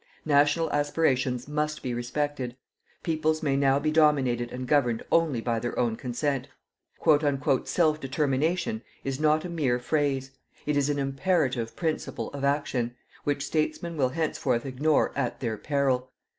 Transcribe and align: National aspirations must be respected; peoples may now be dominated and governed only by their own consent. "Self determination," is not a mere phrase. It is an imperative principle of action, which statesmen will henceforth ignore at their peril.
National 0.25 0.67
aspirations 0.73 1.47
must 1.47 1.83
be 1.83 1.93
respected; 1.93 2.57
peoples 3.03 3.43
may 3.43 3.55
now 3.55 3.77
be 3.77 3.91
dominated 3.91 4.51
and 4.51 4.67
governed 4.67 5.05
only 5.11 5.41
by 5.41 5.59
their 5.59 5.77
own 5.77 5.95
consent. 5.95 6.47
"Self 7.63 7.99
determination," 7.99 8.81
is 9.03 9.19
not 9.19 9.45
a 9.45 9.47
mere 9.49 9.77
phrase. 9.77 10.31
It 10.65 10.75
is 10.75 10.89
an 10.89 10.97
imperative 10.97 11.75
principle 11.75 12.31
of 12.31 12.43
action, 12.43 12.95
which 13.25 13.45
statesmen 13.45 13.95
will 13.95 14.09
henceforth 14.09 14.65
ignore 14.65 15.15
at 15.15 15.39
their 15.39 15.55
peril. 15.59 16.09